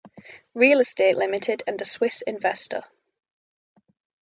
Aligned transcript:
Real 0.55 0.79
Estate 0.79 1.15
ltd 1.15 1.61
and 1.67 1.79
a 1.79 1.85
Swiss 1.85 2.23
investor. 2.23 2.83